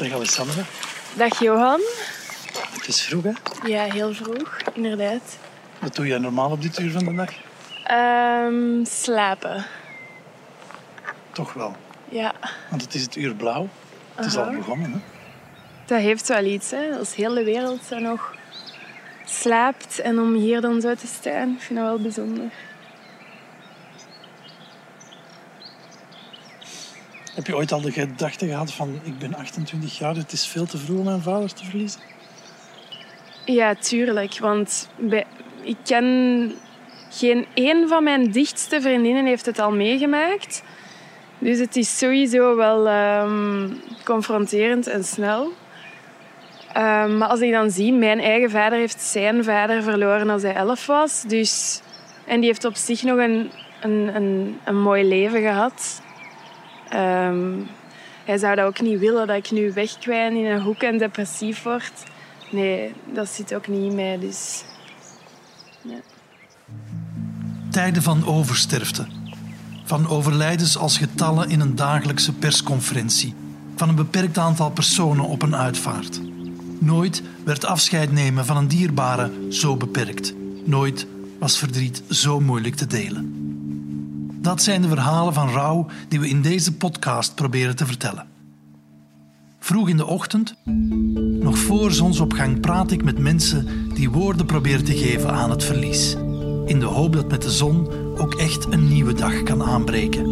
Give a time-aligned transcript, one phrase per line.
[0.00, 0.62] Dag Alessandra.
[1.16, 1.80] Dag Johan.
[2.72, 3.32] Het is vroeg, hè?
[3.68, 5.38] Ja, heel vroeg, inderdaad.
[5.78, 7.30] Wat doe jij normaal op dit uur van de dag?
[7.84, 9.66] Ehm, slapen.
[11.32, 11.76] Toch wel.
[12.08, 12.32] Ja,
[12.70, 13.68] Want het is het uur blauw.
[14.14, 14.98] Het is al begonnen, hè?
[15.86, 16.98] dat heeft wel iets, hè.
[16.98, 18.34] Als heel de wereld zo nog
[19.24, 22.50] slaapt en om hier dan zo te staan, ik vind dat wel bijzonder.
[27.40, 29.00] Heb je ooit al de gedachte gehad van...
[29.02, 32.00] Ik ben 28 jaar, het is veel te vroeg om mijn vader te verliezen?
[33.44, 34.38] Ja, tuurlijk.
[34.38, 35.26] Want bij,
[35.62, 36.52] ik ken...
[37.10, 40.62] Geen één van mijn dichtste vriendinnen heeft het al meegemaakt.
[41.38, 43.68] Dus het is sowieso wel ehm,
[44.04, 45.52] confronterend en snel.
[46.72, 50.54] Ehm, maar als ik dan zie, mijn eigen vader heeft zijn vader verloren als hij
[50.54, 51.22] elf was.
[51.22, 51.80] Dus,
[52.26, 53.50] en die heeft op zich nog een,
[53.80, 56.00] een, een, een mooi leven gehad.
[56.90, 57.58] Ehm,
[58.24, 61.62] hij zou dat ook niet willen, dat ik nu wegkwijn in een hoek en depressief
[61.62, 61.92] word.
[62.50, 64.18] Nee, dat zit ook niet mij.
[64.18, 64.64] Dus
[67.70, 69.06] Tijden van oversterfte.
[69.84, 73.34] Van overlijdens als getallen in een dagelijkse persconferentie.
[73.76, 76.20] Van een beperkt aantal personen op een uitvaart.
[76.78, 80.34] Nooit werd afscheid nemen van een dierbare zo beperkt.
[80.64, 81.06] Nooit
[81.38, 83.39] was verdriet zo moeilijk te delen.
[84.42, 88.26] Dat zijn de verhalen van rouw die we in deze podcast proberen te vertellen.
[89.58, 90.54] Vroeg in de ochtend,
[91.40, 96.14] nog voor zonsopgang, praat ik met mensen die woorden proberen te geven aan het verlies.
[96.66, 97.88] In de hoop dat met de zon
[98.18, 100.24] ook echt een nieuwe dag kan aanbreken.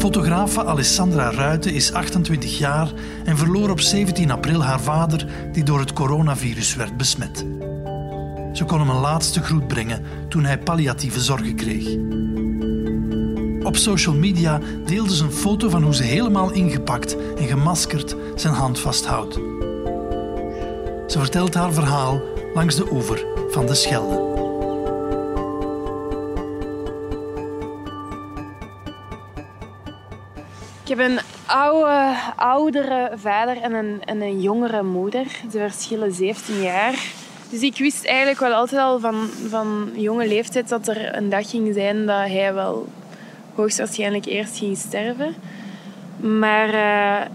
[0.00, 2.92] Fotografe Alessandra Ruiten is 28 jaar
[3.24, 7.46] en verloor op 17 april haar vader die door het coronavirus werd besmet.
[8.52, 11.96] Ze kon hem een laatste groet brengen toen hij palliatieve zorgen kreeg.
[13.66, 18.54] Op social media deelde ze een foto van hoe ze helemaal ingepakt en gemaskerd zijn
[18.54, 19.34] hand vasthoudt.
[21.06, 22.22] Ze vertelt haar verhaal
[22.54, 24.29] langs de oever van de Schelde.
[30.90, 35.26] Ik heb een oude, oudere vader en een, en een jongere moeder.
[35.50, 37.12] Ze verschillen 17 jaar.
[37.50, 41.50] Dus ik wist eigenlijk wel altijd al van, van jonge leeftijd dat er een dag
[41.50, 42.88] ging zijn dat hij wel
[43.54, 45.34] hoogstwaarschijnlijk eerst ging sterven.
[46.16, 47.26] Maar eh,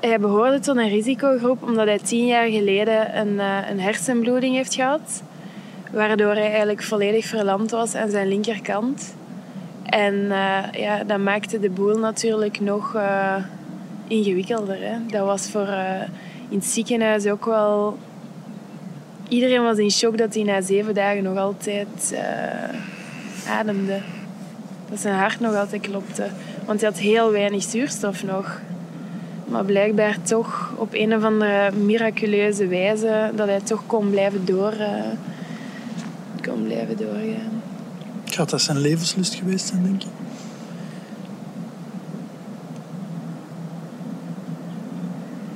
[0.00, 4.74] hij behoorde tot een risicogroep omdat hij tien jaar geleden een, eh, een hersenbloeding heeft
[4.74, 5.22] gehad.
[5.90, 9.14] Waardoor hij eigenlijk volledig verlamd was aan zijn linkerkant.
[9.92, 13.36] En eh, ja, dat maakte de boel natuurlijk nog eh,
[14.08, 14.76] ingewikkelder.
[14.80, 14.96] Hè.
[15.06, 16.00] Dat was voor eh,
[16.48, 17.98] in het ziekenhuis ook wel...
[19.28, 22.14] Iedereen was in shock dat hij na zeven dagen nog altijd
[23.48, 24.00] ademde.
[24.90, 26.26] Dat zijn hart nog altijd klopte.
[26.66, 28.60] Want hij had heel weinig zuurstof nog.
[29.44, 34.74] Maar blijkbaar toch op een of andere miraculeuze wijze dat hij toch kon blijven door...
[36.42, 37.61] kon blijven doorgaan.
[38.34, 40.08] Gaat dat zijn levenslust geweest zijn, denk je?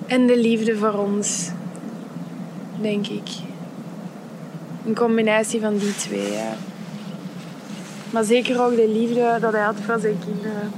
[0.06, 1.50] En de liefde voor ons,
[2.80, 3.28] denk ik.
[4.86, 6.52] Een combinatie van die twee, ja.
[8.10, 10.72] Maar zeker ook de liefde dat hij had voor zijn kinderen.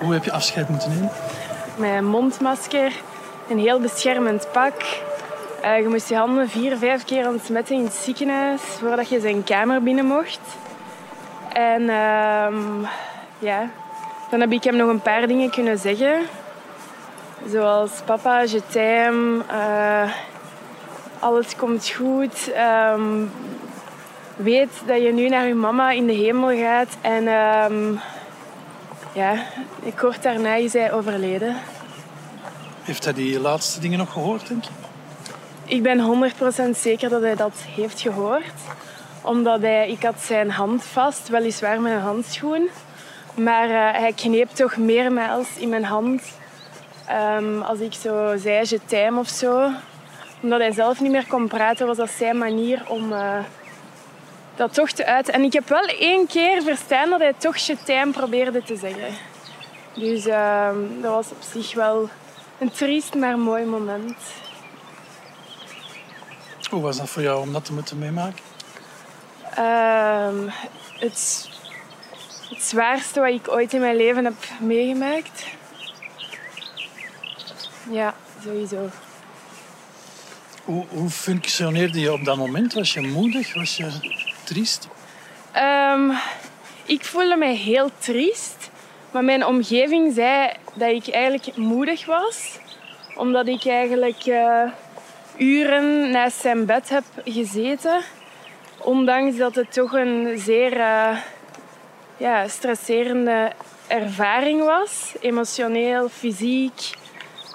[0.00, 1.10] Hoe heb je afscheid moeten nemen?
[1.76, 2.92] Met een mondmasker,
[3.48, 4.74] een heel beschermend pak.
[5.62, 9.44] Eh, je moest je handen vier, vijf keer ontsmetten in het ziekenhuis voordat je zijn
[9.44, 10.40] kamer binnen mocht.
[11.52, 12.80] En ehm,
[13.38, 13.68] ja,
[14.30, 16.20] dan heb ik hem nog een paar dingen kunnen zeggen.
[17.46, 20.10] Zoals papa, je t'aime, eh,
[21.18, 22.52] alles komt goed.
[22.52, 23.24] ehm,
[24.36, 26.96] weet dat je nu naar je mama in de hemel gaat.
[27.00, 27.94] En ehm,
[29.12, 29.44] ja,
[29.96, 31.56] kort daarna is hij overleden.
[32.82, 34.70] Heeft hij die laatste dingen nog gehoord, denk je?
[35.64, 36.32] Ik ben
[36.74, 38.52] 100% zeker dat hij dat heeft gehoord.
[39.22, 42.68] Omdat hij, ik had zijn hand vast, weliswaar met een handschoen.
[43.34, 46.22] Maar eh, hij kneep toch meermaals in mijn hand.
[47.06, 49.70] Ehm, als ik zo zei, je t'aime of zo.
[50.40, 53.38] Omdat hij zelf niet meer kon praten, was dat zijn manier om eh,
[54.56, 55.34] dat toch te uiten.
[55.34, 59.14] En ik heb wel één keer verstaan dat hij toch je t'aime probeerde te zeggen.
[59.94, 62.08] Dus ehm, dat was op zich wel
[62.58, 64.16] een triest, maar mooi moment.
[66.70, 68.44] Hoe was dat voor jou om dat te moeten meemaken?
[69.54, 70.48] Ehm,
[70.98, 71.48] het,
[72.48, 75.44] het zwaarste wat ik ooit in mijn leven heb meegemaakt.
[77.90, 78.14] Ja,
[78.44, 78.88] sowieso.
[80.64, 82.72] Hoe, hoe functioneerde je op dat moment?
[82.72, 83.54] Was je moedig?
[83.54, 84.21] Was je
[84.52, 84.88] triest?
[85.52, 86.10] Ehm,
[86.84, 88.70] ik voelde mij heel triest.
[89.10, 92.58] Maar mijn omgeving zei dat ik eigenlijk moedig was.
[93.14, 94.62] Omdat ik eigenlijk eh,
[95.36, 98.00] uren naast zijn bed heb gezeten.
[98.78, 101.16] Ondanks dat het toch een zeer uh,
[102.16, 103.52] ja, stresserende
[103.86, 105.12] ervaring was.
[105.20, 106.90] Emotioneel, fysiek.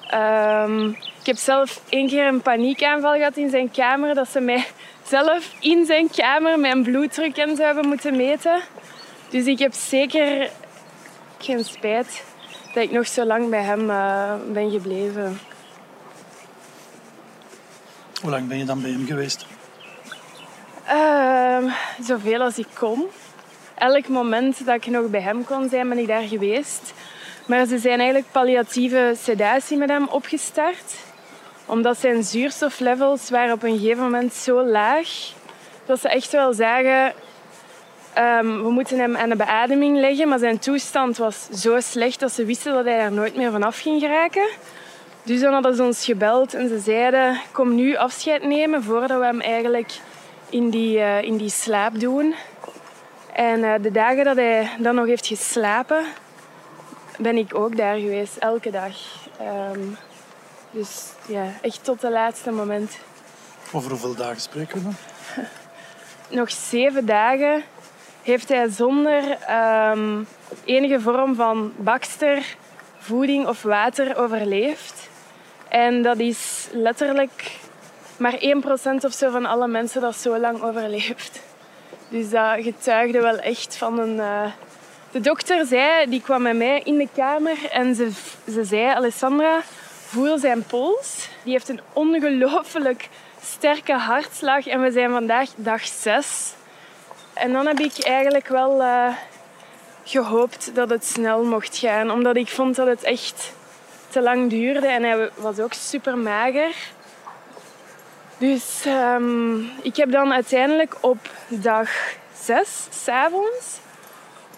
[0.07, 4.15] Ehm, ik heb zelf één keer een paniekaanval gehad in zijn kamer.
[4.15, 4.65] Dat ze mij
[5.07, 8.62] zelf in zijn kamer mijn bloeddruk en zo hebben moeten meten.
[9.30, 10.50] Dus ik heb zeker
[11.38, 12.24] geen spijt
[12.74, 15.39] dat ik nog zo lang bij hem uh, ben gebleven.
[18.21, 19.45] Hoe lang ben je dan bij hem geweest?
[20.89, 23.06] Uh, zoveel als ik kon.
[23.75, 26.94] Elk moment dat ik nog bij hem kon zijn, ben ik daar geweest.
[27.48, 30.95] Maar ze zijn eigenlijk palliatieve sedatie met hem opgestart.
[31.67, 35.07] Omdat zijn zuurstoflevels waren op een gegeven moment zo laag
[35.85, 37.13] dat ze echt wel zagen
[38.17, 42.31] Um, we moeten hem aan de beademing leggen, maar zijn toestand was zo slecht dat
[42.31, 44.49] ze wisten dat hij er nooit meer vanaf ging geraken.
[45.23, 49.25] Dus dan hadden ze ons gebeld en ze zeiden: Kom nu afscheid nemen voordat we
[49.25, 49.99] hem eigenlijk
[50.49, 52.35] in die, uh, in die slaap doen.
[53.33, 56.05] En uh, de dagen dat hij dan nog heeft geslapen,
[57.17, 58.95] ben ik ook daar geweest, elke dag.
[59.71, 59.97] Um,
[60.71, 62.97] dus ja, echt tot het laatste moment.
[63.71, 64.95] Over hoeveel dagen spreken we dan?
[66.39, 67.63] nog zeven dagen
[68.23, 69.37] heeft hij zonder
[69.91, 70.27] um,
[70.63, 72.55] enige vorm van bakster,
[72.97, 75.09] voeding of water overleefd.
[75.67, 77.59] En dat is letterlijk
[78.17, 81.41] maar 1% of zo van alle mensen dat zo lang overleeft.
[82.09, 84.15] Dus dat getuigde wel echt van een...
[84.15, 84.51] Uh...
[85.11, 88.11] De dokter zei, die kwam met mij in de kamer en ze,
[88.51, 89.61] ze zei, Alessandra,
[90.07, 91.30] voel zijn pols.
[91.44, 93.09] Die heeft een ongelooflijk
[93.44, 96.54] sterke hartslag en we zijn vandaag dag 6.
[97.33, 99.15] En dan heb ik eigenlijk wel uh,
[100.04, 102.12] gehoopt dat het snel mocht gaan.
[102.12, 103.54] Omdat ik vond dat het echt
[104.09, 104.88] te lang duurde.
[104.88, 106.75] En hij was ook super mager.
[108.38, 111.18] Dus um, ik heb dan uiteindelijk op
[111.48, 111.89] dag
[112.42, 113.80] zes, s'avonds,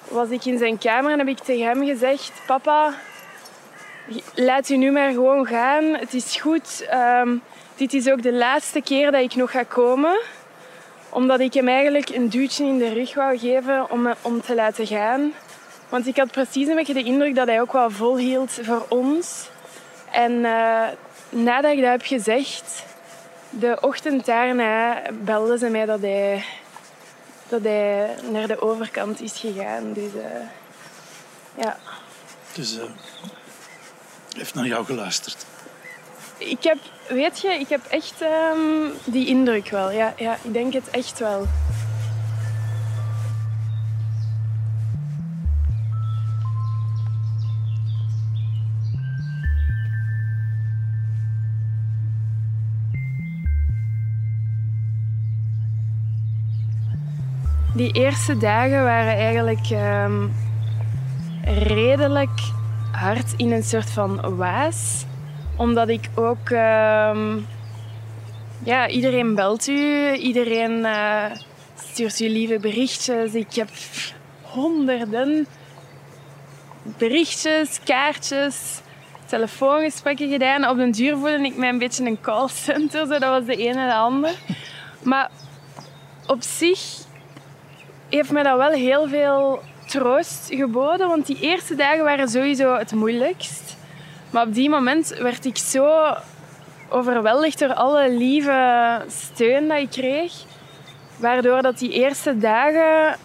[0.07, 2.31] was ik in zijn kamer en heb ik tegen hem gezegd...
[2.45, 2.93] Papa,
[4.35, 5.83] laat u nu maar gewoon gaan.
[5.83, 6.87] Het is goed.
[6.93, 7.41] Um,
[7.75, 10.19] dit is ook de laatste keer dat ik nog ga komen
[11.09, 14.87] omdat ik hem eigenlijk een duwtje in de rug wou geven om, om te laten
[14.87, 15.33] gaan.
[15.89, 19.49] Want ik had precies een beetje de indruk dat hij ook wel volhield voor ons.
[20.11, 20.87] En uh,
[21.29, 22.85] nadat ik dat heb gezegd,
[23.49, 26.43] de ochtend daarna belde ze mij dat hij,
[27.47, 29.93] dat hij naar de overkant is gegaan.
[29.93, 30.23] Dus uh,
[31.55, 31.77] ja.
[32.53, 32.83] Dus uh,
[34.39, 35.45] heeft naar jou geluisterd
[36.39, 36.77] ik heb,
[37.07, 39.91] weet je, ik heb echt um, die indruk wel.
[39.91, 41.45] Ja, ja, ik denk het echt wel.
[57.73, 60.33] Die eerste dagen waren eigenlijk um,
[61.43, 62.39] redelijk
[62.99, 65.05] hard in een soort van waas
[65.55, 66.49] omdat ik ook...
[66.49, 67.35] Uh,
[68.63, 70.13] ja, iedereen belt u.
[70.13, 71.25] Iedereen uh,
[71.83, 73.33] stuurt u lieve berichtjes.
[73.33, 73.69] Ik heb
[74.41, 75.47] honderden
[76.97, 78.81] berichtjes, kaartjes,
[79.25, 80.67] telefoongesprekken gedaan.
[80.67, 83.07] Op den duur voelde ik mij een beetje een callcenter.
[83.07, 83.19] Zo.
[83.19, 84.33] Dat was de ene en de ander.
[85.03, 85.29] Maar
[86.27, 86.79] op zich
[88.09, 91.07] heeft mij dat wel heel veel troost geboden.
[91.07, 93.77] Want die eerste dagen waren sowieso het moeilijkst.
[94.29, 96.15] Maar op die moment werd ik zo
[96.89, 100.33] overweldigd door alle lieve steun dat ik kreeg.
[101.17, 103.17] Waardoor dat die eerste dagen...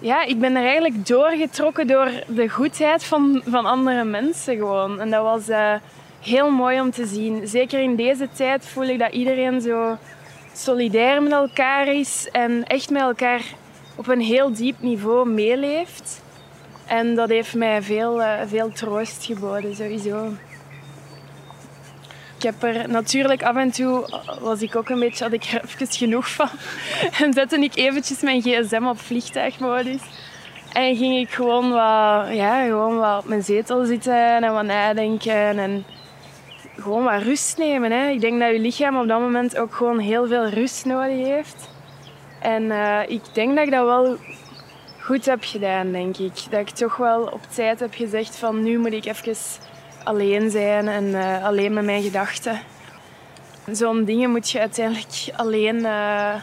[0.00, 5.00] Ja, ik ben er eigenlijk doorgetrokken door de goedheid van, van andere mensen gewoon.
[5.00, 5.74] En dat was uh,
[6.20, 7.48] heel mooi om te zien.
[7.48, 9.96] Zeker in deze tijd voel ik dat iedereen zo
[10.52, 12.28] solidair met elkaar is.
[12.32, 13.42] En echt met elkaar
[13.96, 16.22] op een heel diep niveau meeleeft.
[16.86, 20.32] En dat heeft mij veel, uh, veel troost geboden, sowieso.
[22.36, 25.64] Ik heb er natuurlijk af en toe, was ik ook een beetje, had ik er
[25.64, 26.48] even genoeg van.
[27.20, 30.00] En zette ik eventjes mijn gsm op vliegtuigmodus.
[30.72, 35.58] En ging ik gewoon wat, ja, gewoon wat op mijn zetel zitten en wat nadenken.
[35.58, 35.84] En
[36.76, 37.90] gewoon wat rust nemen.
[37.90, 38.08] Hè.
[38.08, 41.68] Ik denk dat je lichaam op dat moment ook gewoon heel veel rust nodig heeft.
[42.46, 44.16] En uh, ik denk dat ik dat wel
[45.00, 46.44] goed heb gedaan, denk ik.
[46.50, 49.36] Dat ik toch wel op tijd heb gezegd van nu moet ik even
[50.04, 52.60] alleen zijn en uh, alleen met mijn gedachten.
[53.72, 56.34] Zo'n dingen moet je uiteindelijk alleen, uh,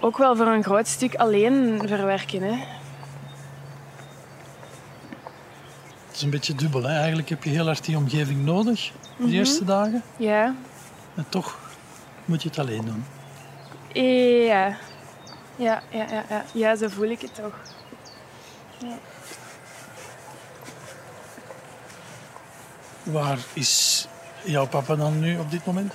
[0.00, 2.42] ook wel voor een groot stuk alleen verwerken.
[2.42, 2.56] Hè.
[6.06, 6.82] Het is een beetje dubbel.
[6.82, 6.96] Hè?
[6.96, 10.02] Eigenlijk heb je heel hard die omgeving nodig, de mm eerste dagen.
[10.16, 10.54] Ja.
[11.14, 11.58] En toch
[12.24, 13.04] moet je het alleen doen.
[13.92, 14.76] Ja.
[15.56, 16.44] Ja, ja, ja, ja.
[16.52, 17.54] ja zo voel ik het toch.
[18.78, 18.98] Ja.
[23.02, 24.06] Waar is
[24.42, 25.94] jouw papa dan nu op dit moment?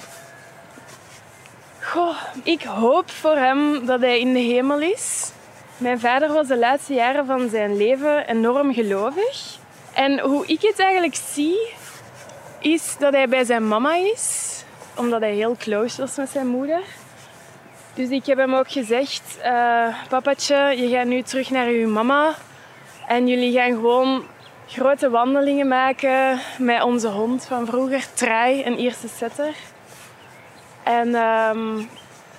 [1.82, 5.32] Goh, ik hoop voor hem dat hij in de hemel is.
[5.78, 9.58] Mijn vader was de laatste jaren van zijn leven enorm gelovig.
[9.94, 11.74] En hoe ik het eigenlijk zie,
[12.60, 14.52] is dat hij bij zijn mama is,
[14.96, 16.82] omdat hij heel close was met zijn moeder.
[17.94, 22.36] Dus ik heb hem ook gezegd, uh, papatje, je gaat nu terug naar uw mama
[23.08, 24.24] en jullie gaan gewoon
[24.68, 29.54] grote wandelingen maken met onze hond van vroeger, Trai, een eerste setter.
[30.84, 31.90] En, um,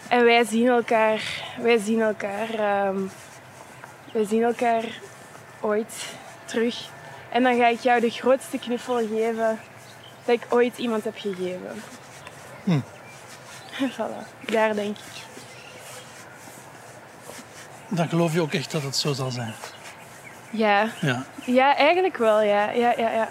[0.09, 1.23] en wij zien elkaar,
[1.61, 3.11] wij zien elkaar, um,
[4.13, 4.85] wij zien elkaar
[5.61, 6.89] ooit terug.
[7.31, 9.61] En dan ga ik jou de grootste knuffel geven
[10.25, 11.83] dat ik ooit iemand heb gegeven.
[12.65, 12.81] Hm.
[13.97, 15.34] voilà, daar denk ik.
[17.95, 19.55] Dan geloof je ook echt dat het zo zal zijn.
[20.51, 20.89] Ja.
[21.01, 22.71] Ja, ja eigenlijk wel, ja.
[22.71, 23.29] ja, ja, ja.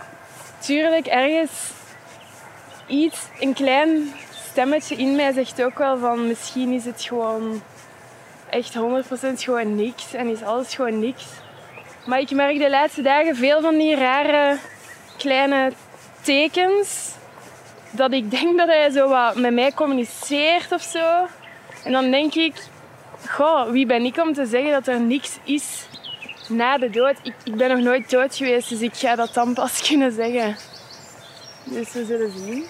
[0.60, 1.52] Tuurlijk, ergens
[2.88, 4.14] iets, een klein
[4.50, 7.62] stemmetje in mij zegt ook wel van misschien is het gewoon
[8.50, 8.80] echt 100%
[9.34, 11.26] gewoon niks en is alles gewoon niks.
[12.06, 14.58] Maar ik merk de laatste dagen veel van die rare
[15.18, 15.72] kleine
[16.22, 17.12] tekens.
[17.92, 21.28] Dat ik denk dat hij zo wat met mij communiceert of zo.
[21.84, 22.54] En dan denk ik,
[23.30, 25.88] goh, wie ben ik om te zeggen dat er niks is
[26.48, 27.16] na de dood?
[27.24, 30.56] Ik, ik ben nog nooit dood geweest, dus ik ga dat dan pas kunnen zeggen.
[31.64, 32.66] Dus we zullen zien.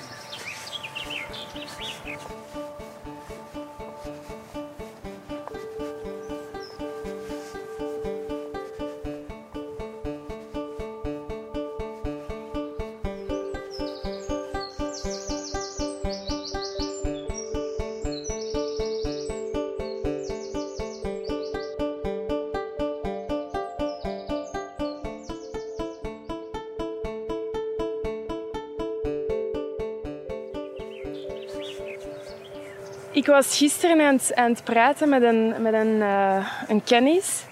[33.24, 37.44] Ik was gisteren aan het, aan het praten met een, met een, uh, een kennis.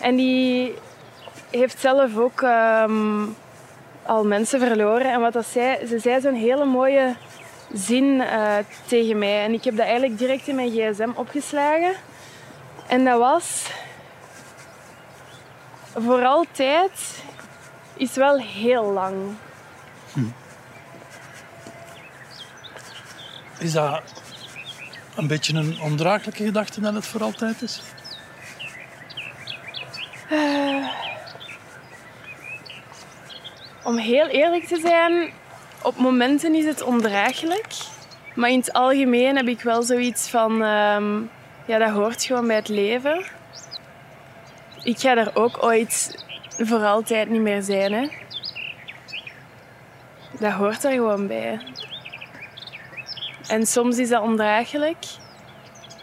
[0.00, 0.74] En die
[1.50, 3.36] heeft zelf ook um,
[4.02, 5.12] al mensen verloren.
[5.12, 7.14] En wat dat zei, ze zei zo'n hele mooie
[7.72, 8.56] zin uh,
[8.86, 9.44] tegen mij.
[9.44, 11.94] En ik heb dat eigenlijk direct in mijn gsm opgeslagen.
[12.86, 13.70] En dat was...
[15.94, 17.22] Voor altijd
[17.96, 19.14] is wel heel lang.
[20.12, 20.20] Hm.
[23.58, 24.02] Is dat
[25.18, 27.82] een beetje een ondraaglijke gedachte dat het voor altijd is?
[30.32, 30.88] Uh,
[33.84, 35.32] om heel eerlijk te zijn,
[35.82, 37.66] op momenten is het ondraaglijk.
[38.34, 41.30] Maar in het algemeen heb ik wel zoiets van, um,
[41.66, 43.24] ja, dat hoort gewoon bij het leven.
[44.82, 46.24] Ik ga er ook ooit
[46.58, 47.92] voor altijd niet meer zijn.
[47.92, 48.08] Hè.
[50.38, 51.60] Dat hoort er gewoon bij.
[53.54, 55.04] En soms is dat ondraaglijk.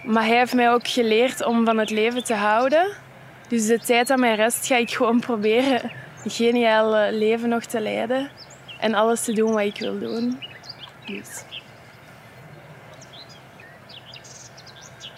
[0.03, 2.91] Maar hij heeft mij ook geleerd om van het leven te houden.
[3.47, 5.91] Dus de tijd aan mijn rest ga ik gewoon proberen
[6.23, 8.29] een geniaal leven nog te leiden.
[8.79, 10.39] En alles te doen wat ik wil doen.
[11.05, 11.43] Dus.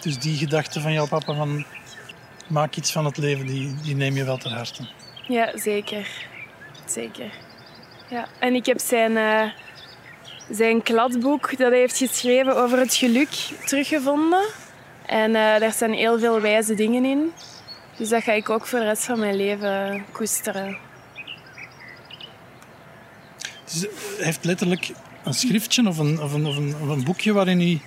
[0.01, 1.65] Dus die gedachte van jouw papa van
[2.47, 4.87] maak iets van het leven, die, die neem je wel ter harte.
[5.27, 6.07] Ja, zeker.
[6.85, 7.31] Zeker.
[8.09, 8.27] Ja.
[8.39, 9.51] En ik heb zijn, uh,
[10.51, 13.29] zijn kladboek dat hij heeft geschreven over het geluk
[13.65, 14.45] teruggevonden.
[15.05, 17.31] En uh, daar staan heel veel wijze dingen in.
[17.97, 20.77] Dus dat ga ik ook voor de rest van mijn leven koesteren.
[23.63, 24.91] Dus hij heeft letterlijk
[25.23, 27.81] een schriftje of een, of een, of een, of een boekje waarin hij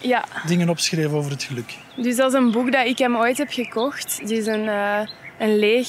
[0.00, 0.24] ja.
[0.46, 1.74] dingen opschreef over het geluk.
[1.96, 4.18] Dus dat is een boek dat ik hem ooit heb gekocht.
[4.20, 5.00] Het is een, uh,
[5.38, 5.88] een leeg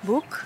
[0.00, 0.44] boek.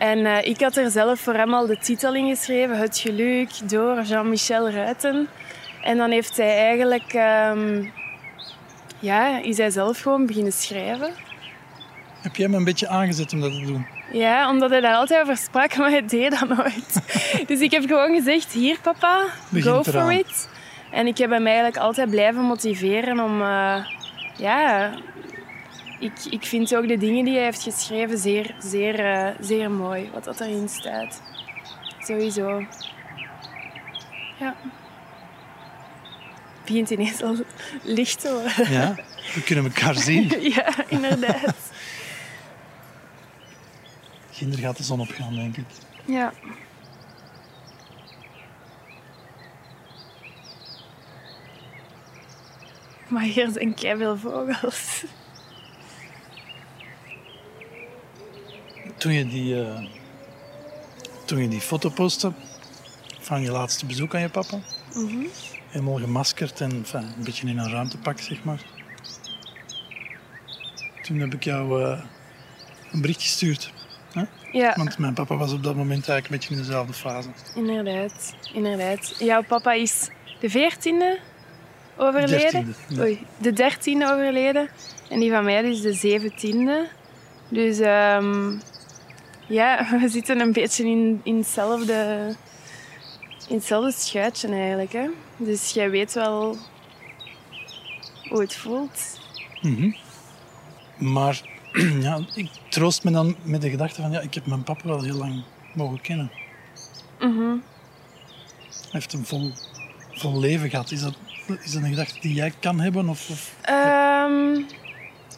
[0.00, 3.50] En uh, ik had er zelf voor hem al de titel in geschreven, Het Geluk,
[3.64, 5.28] door Jean-Michel Ruiten.
[5.82, 7.12] En dan heeft hij eigenlijk,
[7.52, 7.92] um,
[8.98, 11.10] ja, is hij zelf gewoon beginnen schrijven.
[12.20, 13.86] Heb jij hem een beetje aangezet om dat te doen?
[14.12, 17.00] Ja, omdat hij daar altijd over sprak, maar hij deed dat nooit.
[17.48, 20.48] dus ik heb gewoon gezegd, hier papa, go for it.
[20.90, 23.40] En ik heb hem eigenlijk altijd blijven motiveren om...
[23.40, 23.84] Uh,
[24.36, 24.90] ja,
[26.00, 30.10] ik, ik vind ook de dingen die hij heeft geschreven zeer, zeer, uh, zeer mooi.
[30.12, 31.22] Wat dat erin staat.
[32.00, 32.64] Sowieso.
[34.38, 34.56] Ja.
[36.64, 37.36] begint ineens al
[37.82, 38.72] licht te worden.
[38.72, 38.94] Ja,
[39.34, 40.40] we kunnen elkaar zien.
[40.40, 41.56] ja, inderdaad.
[44.30, 45.64] Ginder gaat de zon opgaan, denk ik.
[46.04, 46.32] Ja.
[53.08, 55.04] Maar hier zijn veel vogels.
[59.00, 59.78] Toen je die, uh,
[61.24, 62.32] toen je die foto postte
[63.20, 64.58] van je laatste bezoek aan je papa,
[64.94, 65.26] mm
[65.70, 68.60] helemaal gemaskerd en enfin, een beetje in een ruimtepak, zeg maar.
[71.02, 72.00] Toen heb ik jou uh,
[72.92, 73.72] een bericht gestuurd.
[74.12, 74.22] Hè?
[74.52, 74.74] Ja.
[74.76, 77.28] Want mijn papa was op dat moment eigenlijk een beetje in dezelfde fase.
[77.54, 79.16] Inderdaad, inderdaad.
[79.18, 80.08] Jouw papa is
[80.40, 81.18] de veertiende
[81.96, 82.74] overleden.
[82.98, 84.68] Oei, de dertiende overleden.
[85.08, 86.88] En die van mij is de zeventiende.
[87.48, 88.60] Dus um,
[89.50, 92.34] ja, we zitten een beetje in, in, hetzelfde,
[93.48, 94.92] in hetzelfde schuitje eigenlijk.
[94.92, 95.06] Hè?
[95.36, 96.56] Dus jij weet wel
[98.28, 99.20] hoe het voelt.
[99.60, 99.96] Mm
[100.98, 101.42] Maar
[102.06, 105.02] ja, ik troost me dan met de gedachte van ja, ik heb mijn papa wel
[105.02, 106.30] heel lang mogen kennen.
[107.20, 107.62] Mm
[108.70, 109.50] Hij heeft een vol,
[110.12, 110.90] vol leven gehad.
[110.90, 111.14] Is dat,
[111.64, 113.08] is dat een gedachte die jij kan hebben?
[113.08, 113.54] Of, of...
[113.70, 114.66] Um,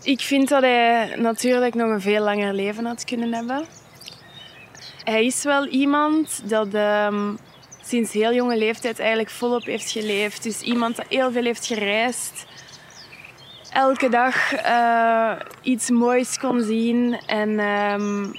[0.02, 3.66] ik vind dat hij natuurlijk nog een veel langer leven had kunnen hebben.
[5.04, 7.38] Hij is wel iemand dat um,
[7.84, 10.42] sinds heel jonge leeftijd eigenlijk volop heeft geleefd.
[10.42, 12.46] Dus iemand dat heel veel heeft gereisd.
[13.72, 15.32] Elke dag uh,
[15.62, 18.32] iets moois kon zien en um,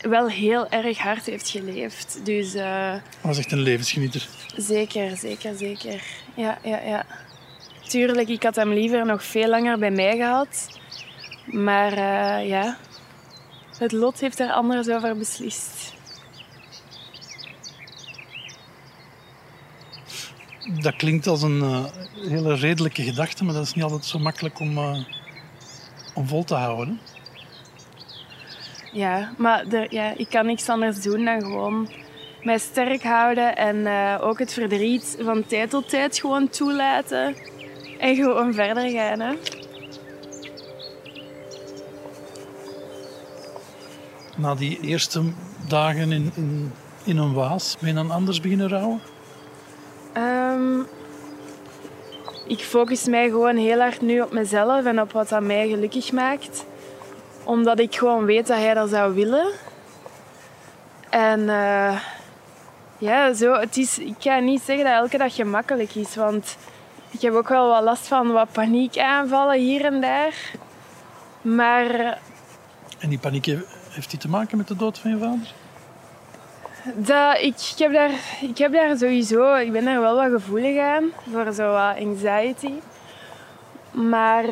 [0.00, 2.20] wel heel erg hard heeft geleefd.
[2.22, 4.28] Dus, uh, was echt een levensgenieter.
[4.56, 6.02] Zeker, zeker, zeker.
[6.34, 7.06] Ja, ja, ja.
[7.88, 10.78] Tuurlijk, ik had hem liever nog veel langer bij mij gehad.
[11.44, 12.76] Maar uh, ja,
[13.78, 15.96] het lot heeft er anders over beslist.
[20.82, 21.84] Dat klinkt als een uh,
[22.28, 24.98] hele redelijke gedachte, maar dat is niet altijd zo makkelijk om, uh,
[26.14, 27.00] om vol te houden.
[28.92, 31.88] Ja, maar er, ja, ik kan niks anders doen dan gewoon
[32.42, 37.36] mij sterk houden en uh, ook het verdriet van tijd tot tijd gewoon toelaten
[37.98, 39.20] en gewoon verder gaan.
[39.20, 39.34] Hè.
[44.38, 45.22] Na die eerste
[45.68, 46.72] dagen in, in,
[47.04, 49.00] in een waas, ben je dan anders beginnen rouwen?
[50.16, 50.86] Um,
[52.46, 56.12] ik focus mij gewoon heel hard nu op mezelf en op wat dat mij gelukkig
[56.12, 56.64] maakt.
[57.44, 59.46] Omdat ik gewoon weet dat hij dat zou willen.
[61.10, 62.00] En uh,
[62.98, 66.56] ja, zo, het is, ik ga niet zeggen dat elke dag gemakkelijk is, want
[67.10, 70.52] ik heb ook wel wat last van wat paniekaanvallen hier en daar.
[71.42, 72.18] Maar...
[72.98, 73.46] En die paniek
[73.98, 75.52] heeft die te maken met de dood van je vader?
[76.94, 79.54] Dat, ik, ik, heb daar, ik heb daar sowieso...
[79.54, 81.04] Ik ben daar wel wat gevoelig aan.
[81.32, 82.72] Voor zo wat anxiety.
[83.90, 84.44] Maar...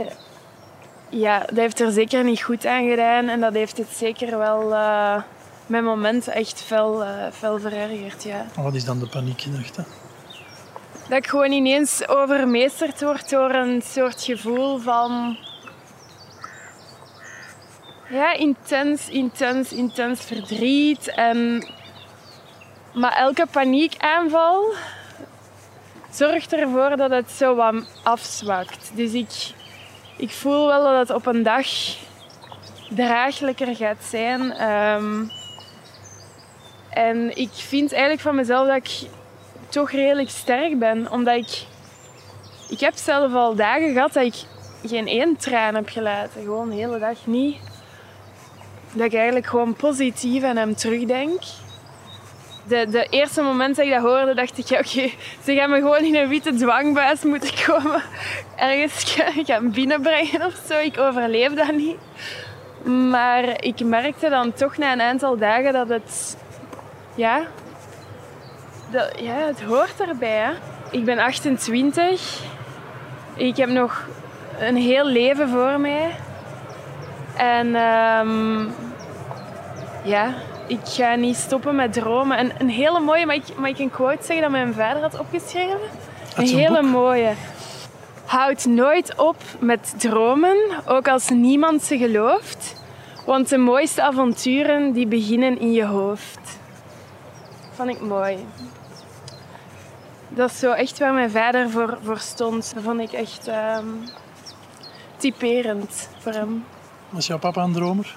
[1.08, 3.28] Ja, dat heeft er zeker niet goed aan gedaan.
[3.28, 4.72] En dat heeft het zeker wel...
[4.72, 5.22] Uh,
[5.66, 8.46] mijn moment echt fel, uh, fel verergerd, ja.
[8.56, 9.84] Wat is dan de paniekgedachte?
[11.08, 15.36] Dat ik gewoon ineens overmeesterd word door een soort gevoel van...
[18.08, 21.08] Ja, intens, intens, intens verdriet.
[21.08, 21.66] En...
[22.94, 24.74] Maar elke paniekaanval
[26.10, 28.90] zorgt ervoor dat het zo wat afzwakt.
[28.94, 29.52] Dus ik,
[30.16, 31.66] ik voel wel dat het op een dag
[32.90, 34.70] draaglijker gaat zijn.
[34.70, 35.30] Um,
[36.90, 39.08] en ik vind eigenlijk van mezelf dat ik
[39.68, 41.10] toch redelijk sterk ben.
[41.10, 41.64] Omdat ik...
[42.68, 44.34] Ik heb zelf al dagen gehad dat ik
[44.84, 46.42] geen één traan heb gelaten.
[46.42, 47.56] Gewoon de hele dag niet.
[48.92, 51.40] Dat ik eigenlijk gewoon positief aan hem terugdenk.
[52.68, 55.10] De, de eerste moment dat ik dat hoorde, dacht ik, ja, oké,
[55.44, 58.02] ze gaan me gewoon in een witte dwangbuis moeten komen.
[58.56, 60.78] Ergens gaan binnenbrengen of zo.
[60.78, 61.96] Ik overleef dat niet.
[63.10, 66.36] Maar ik merkte dan toch na een aantal dagen dat het
[67.14, 67.46] ja,
[68.90, 70.50] dat, ja, het hoort erbij.
[70.90, 72.40] Ik ben 28.
[73.34, 74.04] Ik heb nog
[74.58, 76.14] een heel leven voor mij.
[77.36, 78.74] En um,
[80.04, 80.34] ja,
[80.66, 82.38] ik ga niet stoppen met dromen.
[82.38, 85.18] En een hele mooie, mag ik, mag ik een quote zeggen dat mijn vader had
[85.18, 85.78] opgeschreven?
[86.36, 87.32] Een hele mooie.
[88.24, 92.84] Houd nooit op met dromen, ook als niemand ze gelooft.
[93.26, 96.58] Want de mooiste avonturen die beginnen in je hoofd
[97.76, 98.46] vond ik mooi.
[100.28, 102.74] Dat is zo echt waar mijn vader voor, voor stond.
[102.74, 104.02] Dat vond ik echt um,
[105.16, 106.64] typerend voor hem.
[107.16, 108.14] Was jouw papa een dromer?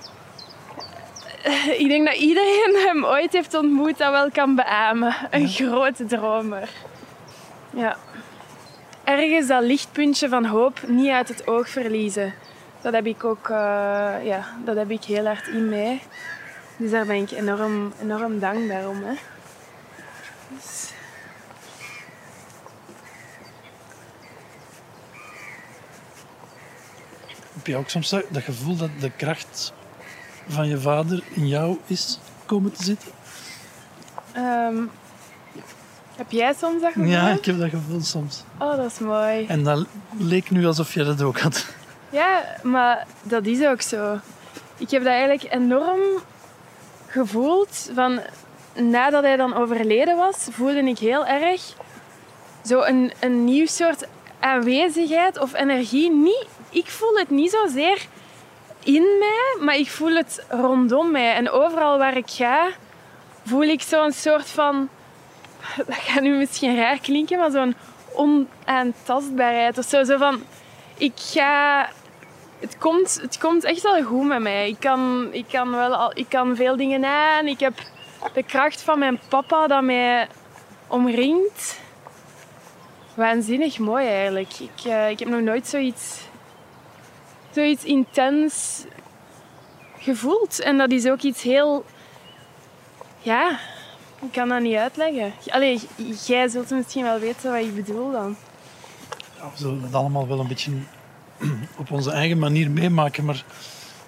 [1.77, 5.15] Ik denk dat iedereen hem ooit heeft ontmoet dat wel kan beamen.
[5.29, 6.69] Een grote dromer.
[7.69, 7.97] Ja.
[9.03, 12.33] ergens dat lichtpuntje van hoop niet uit het oog verliezen.
[12.81, 16.01] Dat heb ik ook eh, ja, dat heb ik heel hard in mij.
[16.77, 19.03] Dus daar ben ik enorm, enorm dankbaar om.
[19.03, 19.13] Hè.
[20.47, 20.93] Dus...
[27.60, 29.74] Heb je ook soms dat gevoel dat de kracht
[30.48, 33.10] van je vader in jou is komen te zitten?
[34.32, 34.76] Ehm,
[36.15, 37.10] heb jij soms dat gevoel?
[37.10, 38.43] Ja, ik heb dat gevoel soms.
[38.60, 39.45] Oh, dat is mooi.
[39.45, 39.86] En dat
[40.17, 41.65] leek nu alsof je dat ook had.
[42.10, 44.19] Ja, maar dat is ook zo.
[44.78, 46.00] Ik heb dat eigenlijk enorm
[47.08, 47.89] gevoeld.
[47.93, 48.19] Van,
[48.76, 51.62] nadat hij dan overleden was, voelde ik heel erg
[52.65, 54.08] zo een, een nieuw soort
[54.39, 56.12] aanwezigheid of energie.
[56.12, 58.08] Niet, ik voel het niet zozeer
[58.84, 61.34] in mij, maar ik voel het rondom mij.
[61.34, 62.69] En overal waar ik ga,
[63.45, 64.89] voel ik zo'n soort van...
[65.88, 67.75] Dat gaat nu misschien raar klinken, maar zo'n
[68.13, 70.03] onaantastbaarheid of zo.
[70.03, 70.43] Zo van...
[70.97, 71.89] Ik ga...
[72.60, 74.69] Het komt, het komt echt wel goed met mij.
[74.69, 77.47] Ik kan, ik, kan wel al, ik kan veel dingen aan.
[77.47, 77.73] Ik heb
[78.34, 80.27] de kracht van mijn papa dat mij
[80.88, 81.79] omringt.
[83.13, 84.53] Waanzinnig mooi eigenlijk.
[84.60, 86.28] Ik, eh, ik heb nog nooit zoiets,
[87.51, 88.83] zoiets intens
[89.97, 90.59] gevoeld.
[90.59, 91.85] En dat is ook iets heel...
[93.19, 93.59] Ja,
[94.21, 95.33] ik kan dat niet uitleggen.
[95.47, 95.79] Allee,
[96.25, 98.35] jij zult misschien wel weten wat ik bedoel dan.
[99.38, 100.71] Ja, we zullen het allemaal wel een beetje
[101.77, 103.25] op onze eigen manier meemaken.
[103.25, 103.43] Maar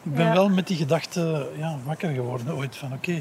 [0.04, 0.34] ik ben Ja.
[0.34, 2.75] wel met die gedachte ja, wakker geworden ooit.
[2.75, 3.12] Van oké,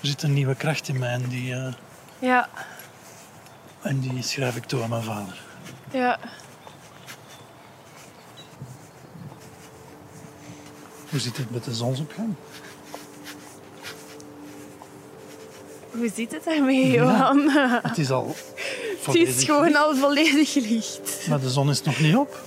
[0.00, 1.72] er zit een nieuwe kracht in mij en die, eh,
[2.18, 2.48] Ja,
[3.82, 5.40] en die schrijf ik toe aan mijn vader.
[5.90, 6.18] ja.
[11.10, 12.34] Hoe zit het met de zonsopgang?
[15.90, 17.48] Hoe zit het daarmee, Johan?
[17.82, 21.26] Het is al Het volledig is gewoon licht, al volledig licht.
[21.28, 22.42] Maar de zon is nog niet op.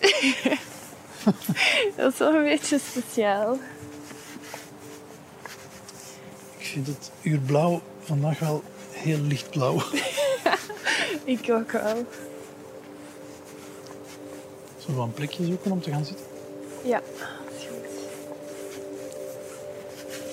[1.96, 3.58] Dat is wel een beetje speciaal.
[6.58, 9.82] Ik vind het uurblauw vandaag wel heel lichtblauw.
[11.24, 12.06] Ik ook wel.
[14.78, 16.26] Zullen we een plekje zoeken om te gaan zitten?
[16.84, 17.00] Ja,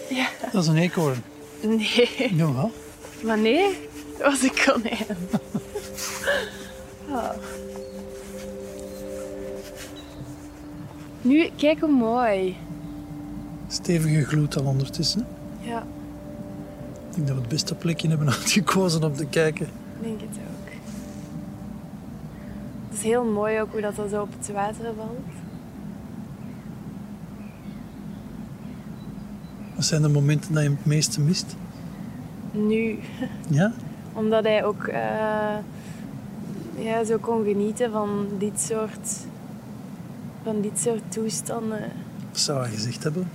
[0.10, 1.24] Ja, Dat is een eekhoorn.
[1.62, 2.36] nee.
[2.36, 2.72] Ja, wel.
[3.24, 3.78] Maar nee,
[4.18, 5.18] dat was een konijn.
[7.10, 7.30] Oh.
[11.22, 12.56] Nu, kijk hoe mooi.
[13.68, 15.28] Stevige gloed al ondertussen.
[15.62, 15.80] Ja,
[17.10, 19.66] Ik denk dat we het beste plekje hebben uitgekozen om te kijken.
[19.66, 20.72] ik denk het ook.
[22.90, 25.20] Het is heel mooi ook hoe dat zo op het water valt.
[29.80, 31.56] Wat zijn de momenten dat je het meeste mist?
[32.52, 33.00] Nu,
[33.50, 33.72] Ja?
[34.14, 35.58] omdat hij ook eh,
[36.78, 39.10] ja, zo kon genieten van dit soort,
[40.44, 41.80] van dit soort toestanden.
[42.30, 43.30] Wat zou hij gezegd hebben?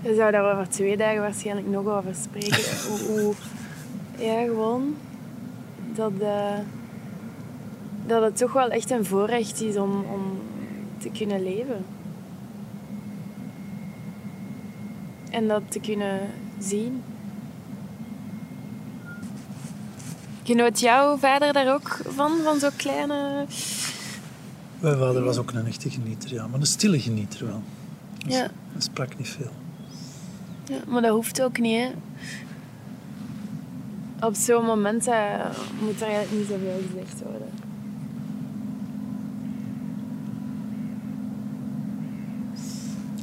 [0.00, 2.62] Je zou daar over twee dagen waarschijnlijk nog over spreken.
[2.88, 3.34] hoe, hoe-
[4.18, 4.94] ja, gewoon
[5.94, 6.58] dat, eh,
[8.06, 10.38] dat het toch wel echt een voorrecht is om, om
[10.98, 11.84] te kunnen leven.
[15.36, 16.20] En dat te kunnen
[16.58, 17.02] zien.
[20.42, 23.44] Genoot jouw vader daar ook van, van zo'n kleine...
[24.80, 26.46] Mijn vader was ook een echte genieter, ja.
[26.46, 27.62] Maar een stille genieter wel.
[28.24, 28.50] Dus Ja.
[28.72, 29.50] Hij sprak niet veel.
[30.64, 31.90] Ja, maar dat hoeft ook niet, hè.
[34.26, 37.65] Op zo'n moment eh, moet er eigenlijk niet zoveel gezegd worden.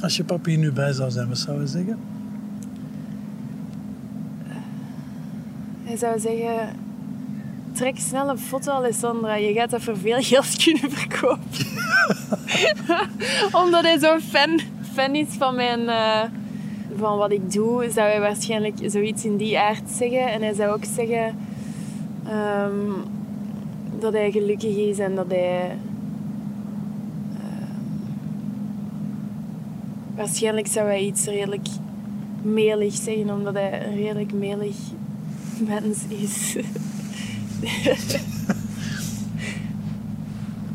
[0.04, 2.00] Als je papa hier nu bij zou zijn, wat zou hij zeggen?
[5.84, 6.70] Hij zou zeggen...
[7.72, 9.36] Trek snel een foto, Alessandra.
[9.36, 11.66] Je gaat dat voor veel geld kunnen verkopen.
[13.64, 14.60] Omdat hij zo'n fan,
[14.94, 16.24] fan is van, mijn, eh,
[16.98, 20.32] van wat ik doe, zou hij waarschijnlijk zoiets in die aard zeggen.
[20.32, 21.36] En hij zou ook zeggen
[22.28, 22.92] ehm,
[24.00, 25.78] dat hij gelukkig is en dat hij...
[30.24, 31.68] waarschijnlijk zou hij iets redelijk
[32.42, 34.76] melig zeggen, omdat hij een redelijk melig
[35.68, 36.56] mens is.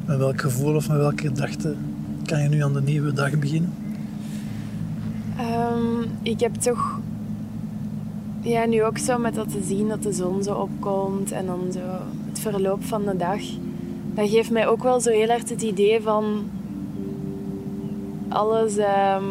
[0.07, 1.77] Met welk gevoel of met welke gedachte
[2.25, 3.75] kan je nu aan de nieuwe dag beginnen?
[5.37, 7.01] Ehm, ik heb toch
[8.41, 11.61] ja, nu ook zo met dat te zien dat de zon zo opkomt en dan
[11.73, 11.81] zo
[12.29, 13.41] het verloop van de dag.
[14.15, 16.51] Dat geeft mij ook wel zo heel erg het idee van
[18.39, 19.25] alles ehm,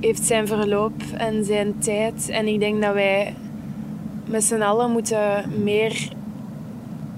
[0.00, 2.28] heeft zijn verloop en zijn tijd.
[2.28, 3.34] En ik denk dat wij
[4.24, 6.08] met z'n allen moeten meer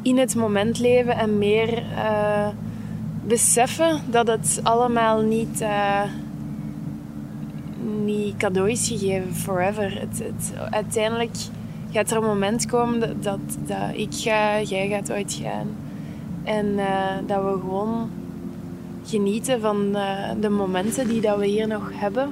[0.02, 2.48] in het moment leven en meer eh,
[3.26, 6.02] beseffen dat het allemaal niet, uh,
[8.04, 10.00] niet cadeau is gegeven forever.
[10.00, 11.36] Het, het, uiteindelijk
[11.90, 15.68] gaat er een moment komen dat, dat, ik ga, jij gaat ooit gaan.
[16.44, 18.10] En uh, dat we gewoon
[19.04, 19.92] genieten van
[20.40, 22.30] de momenten die dat we hier nog hebben.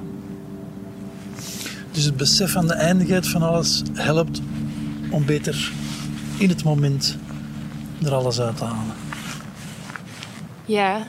[1.91, 4.41] Dus het besef van de eindigheid van alles helpt
[5.11, 5.71] om beter
[6.37, 7.17] in het moment
[8.03, 8.95] er alles uit te halen.
[10.65, 11.07] Ja,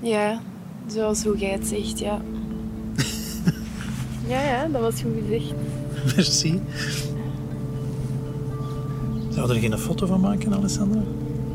[0.00, 0.40] ja,
[0.86, 2.20] zoals hoe jij het zegt, ja.
[4.32, 5.52] ja, ja, dat was goed gezegd.
[6.16, 6.60] Merci.
[9.30, 11.00] Zou er geen foto van maken, Alessandra?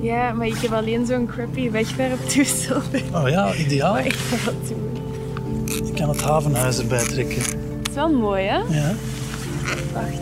[0.02, 2.82] Ja, maar ik heb alleen zo'n crappy wegwerptoestel.
[3.16, 3.94] Oh ja, ideaal.
[3.94, 5.88] Maar ik ga dat doen.
[5.88, 7.42] Ik kan het havenhuis erbij trekken.
[7.42, 8.58] Het is wel mooi, hè?
[8.58, 8.94] Ja.
[9.94, 10.22] Wacht.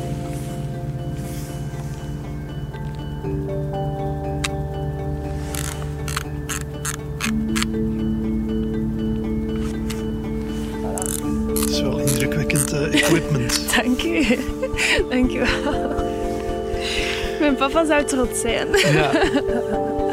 [17.58, 18.68] Papa zou trots zijn.
[18.68, 19.12] Ja.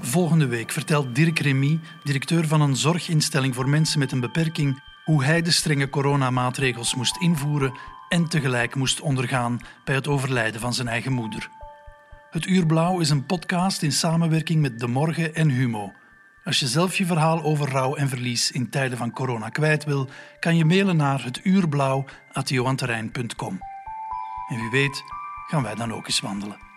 [0.00, 5.24] Volgende week vertelt Dirk Remy, directeur van een zorginstelling voor mensen met een beperking, hoe
[5.24, 10.88] hij de strenge coronamaatregels moest invoeren en tegelijk moest ondergaan bij het overlijden van zijn
[10.88, 11.48] eigen moeder.
[12.30, 15.92] Het Uur Blauw is een podcast in samenwerking met De Morgen en Humo.
[16.44, 20.08] Als je zelf je verhaal over rouw en verlies in tijden van corona kwijt wil,
[20.38, 23.58] kan je mailen naar hetuurblauw.johanterrein.com.
[24.48, 25.02] En wie weet
[25.48, 26.69] gaan wij dan ook eens wandelen.